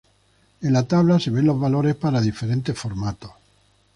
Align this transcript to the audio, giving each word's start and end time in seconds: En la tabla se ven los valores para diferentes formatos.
En 0.63 0.73
la 0.73 0.87
tabla 0.87 1.19
se 1.19 1.29
ven 1.29 1.45
los 1.45 1.59
valores 1.59 1.93
para 1.93 2.21
diferentes 2.21 2.75
formatos. 2.75 3.29